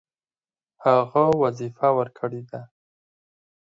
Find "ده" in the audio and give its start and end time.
2.49-2.61